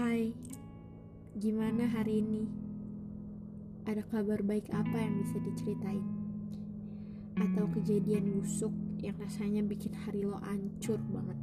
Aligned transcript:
Hai, 0.00 0.32
gimana 1.36 1.84
hari 1.84 2.24
ini? 2.24 2.48
Ada 3.84 4.00
kabar 4.08 4.40
baik 4.40 4.72
apa 4.72 4.96
yang 4.96 5.20
bisa 5.20 5.36
diceritain? 5.44 6.00
Atau 7.36 7.68
kejadian 7.68 8.32
busuk 8.32 8.72
yang 9.04 9.12
rasanya 9.20 9.60
bikin 9.60 9.92
hari 9.92 10.24
lo 10.24 10.40
ancur 10.40 10.96
banget? 11.04 11.36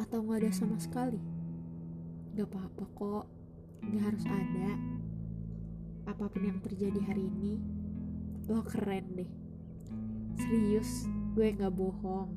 Atau 0.00 0.24
gak 0.24 0.40
ada 0.40 0.50
sama 0.56 0.80
sekali? 0.80 1.20
Gak 2.32 2.48
apa-apa 2.48 2.84
kok, 2.88 3.24
gak 3.92 4.00
harus 4.00 4.24
ada. 4.24 4.70
Apa 6.08 6.32
pun 6.32 6.48
yang 6.48 6.64
terjadi 6.64 7.12
hari 7.12 7.28
ini, 7.28 7.60
lo 8.48 8.64
keren 8.64 9.20
deh. 9.20 9.30
Serius, 10.40 11.04
gue 11.36 11.52
gak 11.60 11.76
bohong. 11.76 12.32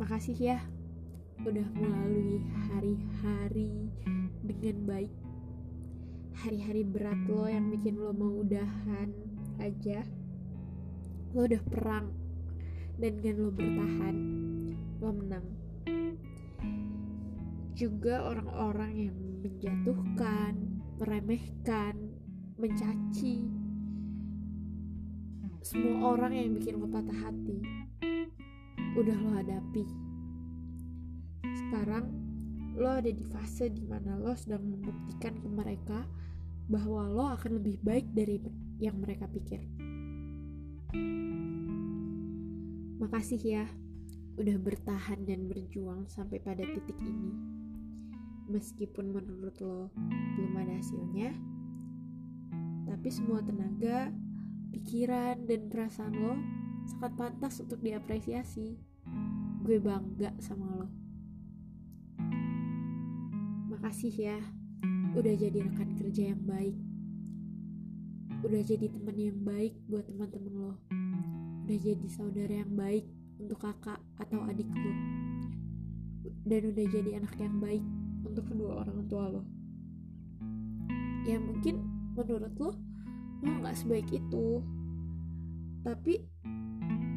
Makasih 0.00 0.40
ya 0.40 0.79
udah 1.40 1.68
melalui 1.72 2.44
hari-hari 2.68 3.88
dengan 4.44 4.76
baik. 4.84 5.12
Hari-hari 6.36 6.84
berat 6.84 7.16
lo 7.28 7.48
yang 7.48 7.72
bikin 7.72 7.96
lo 7.96 8.12
mau 8.12 8.44
udahan 8.44 9.08
aja. 9.56 10.04
Lo 11.32 11.48
udah 11.48 11.62
perang 11.64 12.12
dan 13.00 13.12
dengan 13.24 13.48
lo 13.48 13.50
bertahan 13.56 14.16
lo 15.00 15.10
menang. 15.16 15.46
Juga 17.72 18.28
orang-orang 18.28 18.92
yang 19.08 19.16
menjatuhkan 19.40 20.52
meremehkan 21.00 21.96
mencaci 22.60 23.48
semua 25.64 26.12
orang 26.12 26.36
yang 26.36 26.52
bikin 26.60 26.76
lo 26.76 26.84
patah 26.88 27.16
hati 27.16 27.64
udah 28.96 29.16
lo 29.16 29.30
hadapi 29.32 30.09
sekarang 31.70 32.10
lo 32.74 32.98
ada 32.98 33.06
di 33.14 33.22
fase 33.30 33.70
di 33.70 33.86
mana 33.86 34.18
lo 34.18 34.34
sedang 34.34 34.66
membuktikan 34.66 35.38
ke 35.38 35.46
mereka 35.46 36.02
bahwa 36.66 37.06
lo 37.06 37.30
akan 37.30 37.62
lebih 37.62 37.78
baik 37.78 38.10
dari 38.10 38.42
yang 38.82 38.98
mereka 38.98 39.30
pikir. 39.30 39.62
Makasih 42.98 43.38
ya, 43.38 43.70
udah 44.34 44.58
bertahan 44.58 45.22
dan 45.30 45.46
berjuang 45.46 46.10
sampai 46.10 46.42
pada 46.42 46.66
titik 46.66 46.98
ini. 47.06 47.38
Meskipun 48.50 49.14
menurut 49.14 49.54
lo 49.62 49.94
belum 50.34 50.58
ada 50.58 50.74
hasilnya, 50.74 51.30
tapi 52.90 53.14
semua 53.14 53.46
tenaga, 53.46 54.10
pikiran, 54.74 55.46
dan 55.46 55.70
perasaan 55.70 56.18
lo 56.18 56.34
sangat 56.82 57.14
pantas 57.14 57.62
untuk 57.62 57.78
diapresiasi. 57.78 58.74
Gue 59.62 59.78
bangga 59.78 60.34
sama 60.42 60.66
lo. 60.74 60.99
Makasih 63.80 64.12
ya, 64.12 64.36
udah 65.16 65.40
jadi 65.40 65.64
rekan 65.64 65.96
kerja 65.96 66.36
yang 66.36 66.44
baik. 66.44 66.76
Udah 68.44 68.60
jadi 68.60 68.92
teman 68.92 69.16
yang 69.16 69.40
baik 69.40 69.72
buat 69.88 70.04
teman-teman 70.04 70.52
lo. 70.52 70.76
Udah 71.64 71.78
jadi 71.80 72.06
saudara 72.12 72.60
yang 72.60 72.76
baik 72.76 73.08
untuk 73.40 73.56
kakak 73.56 73.96
atau 74.20 74.44
adik 74.52 74.68
lo. 74.68 74.92
Dan 76.44 76.76
udah 76.76 76.86
jadi 76.92 77.24
anak 77.24 77.32
yang 77.40 77.56
baik 77.56 77.80
untuk 78.20 78.52
kedua 78.52 78.84
orang 78.84 79.00
tua 79.08 79.32
lo. 79.32 79.48
Ya 81.24 81.40
mungkin 81.40 81.80
menurut 82.12 82.52
lo, 82.60 82.76
lo 83.40 83.50
gak 83.64 83.80
sebaik 83.80 84.12
itu. 84.12 84.60
Tapi 85.88 86.20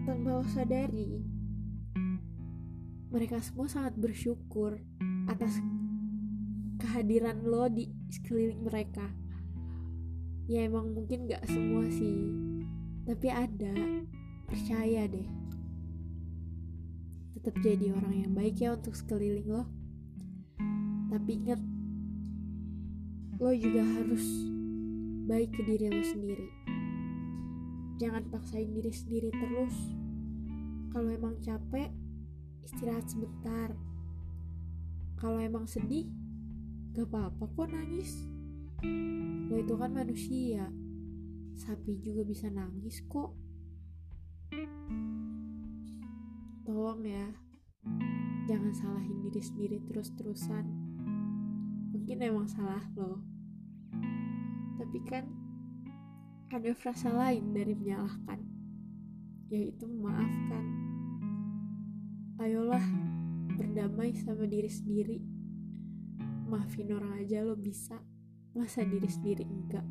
tanpa 0.07 0.39
lo 0.39 0.47
sadari, 0.47 1.27
mereka 3.11 3.43
semua 3.43 3.67
sangat 3.67 3.99
bersyukur 3.99 4.79
atas 5.27 5.59
kehadiran 6.83 7.47
lo 7.47 7.71
di 7.71 7.87
sekeliling 8.11 8.67
mereka. 8.67 9.07
Ya 10.51 10.67
emang 10.67 10.91
mungkin 10.91 11.31
gak 11.31 11.47
semua 11.47 11.87
sih. 11.87 12.27
Tapi 13.07 13.31
ada. 13.31 14.03
Percaya 14.43 15.07
deh. 15.07 15.23
Tetap 17.39 17.55
jadi 17.63 17.95
orang 17.95 18.27
yang 18.27 18.31
baik 18.35 18.59
ya 18.59 18.75
untuk 18.75 18.99
sekeliling 18.99 19.47
lo. 19.47 19.63
Tapi 21.07 21.31
ingat 21.39 21.63
lo 23.39 23.55
juga 23.55 23.87
harus 23.87 24.23
baik 25.23 25.55
ke 25.55 25.63
diri 25.63 25.87
lo 25.87 26.03
sendiri. 26.03 26.47
Jangan 28.03 28.27
paksain 28.27 28.67
diri 28.75 28.91
sendiri 28.91 29.31
terus. 29.31 29.75
Kalau 30.91 31.07
emang 31.07 31.39
capek 31.39 31.87
istirahat 32.67 33.07
sebentar. 33.07 33.71
Kalau 35.15 35.39
emang 35.39 35.63
sedih 35.63 36.11
Gak 36.93 37.09
apa-apa 37.09 37.49
kok 37.57 37.73
nangis. 37.73 38.29
Lo 39.49 39.57
itu 39.57 39.73
kan 39.73 39.97
manusia. 39.97 40.69
Sapi 41.57 41.97
juga 42.05 42.21
bisa 42.21 42.53
nangis 42.53 43.01
kok. 43.09 43.33
Tolong 46.69 47.01
ya. 47.01 47.33
Jangan 48.45 48.73
salahin 48.77 49.25
diri 49.25 49.41
sendiri 49.41 49.77
terus-terusan. 49.89 50.69
Mungkin 51.97 52.29
emang 52.29 52.45
salah 52.45 52.85
lo. 52.93 53.25
Tapi 54.77 54.99
kan 55.09 55.25
ada 56.53 56.77
frasa 56.77 57.09
lain 57.09 57.57
dari 57.57 57.73
menyalahkan. 57.73 58.37
Yaitu 59.49 59.89
memaafkan. 59.89 60.65
Ayolah 62.37 62.85
berdamai 63.57 64.13
sama 64.13 64.45
diri 64.45 64.69
sendiri 64.69 65.32
maafin 66.53 66.93
orang 66.93 67.17
aja 67.17 67.41
lo 67.41 67.57
bisa. 67.57 67.97
Masa 68.53 68.85
diri 68.85 69.09
sendiri 69.09 69.41
enggak. 69.41 69.81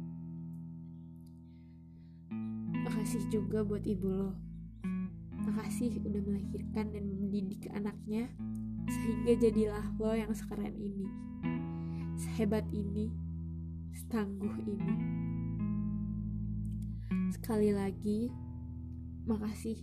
Makasih 2.86 3.26
juga 3.34 3.66
buat 3.66 3.82
ibu 3.82 4.06
lo. 4.06 4.38
Makasih 5.42 5.98
udah 6.06 6.22
melahirkan 6.22 6.94
dan 6.94 7.04
mendidik 7.10 7.66
anaknya 7.74 8.30
sehingga 8.86 9.34
jadilah 9.42 9.82
lo 9.98 10.14
yang 10.14 10.30
sekarang 10.30 10.70
ini. 10.78 11.10
Sehebat 12.14 12.62
ini 12.70 13.10
setangguh 13.98 14.54
ini. 14.62 14.94
Sekali 17.34 17.74
lagi 17.74 18.30
makasih. 19.26 19.82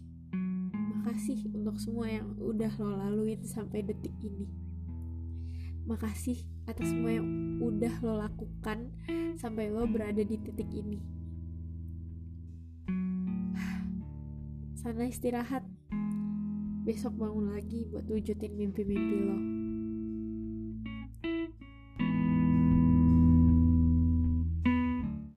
Makasih 0.96 1.52
untuk 1.52 1.76
semua 1.76 2.08
yang 2.08 2.40
udah 2.40 2.72
lo 2.80 2.96
laluin 2.96 3.44
sampai 3.44 3.84
detik 3.84 4.16
ini 4.24 4.69
makasih 5.90 6.46
atas 6.70 6.94
semua 6.94 7.18
yang 7.18 7.58
udah 7.58 7.90
lo 8.06 8.22
lakukan 8.22 8.94
sampai 9.42 9.74
lo 9.74 9.90
berada 9.90 10.22
di 10.22 10.38
titik 10.38 10.70
ini. 10.70 11.02
Sana 14.86 15.10
istirahat. 15.10 15.66
Besok 16.86 17.18
bangun 17.18 17.58
lagi 17.58 17.90
buat 17.90 18.06
wujudin 18.06 18.54
mimpi-mimpi 18.54 19.18
lo. 19.26 19.38